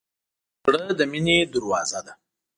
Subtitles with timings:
[0.63, 2.13] زړه د مینې دروازه ده.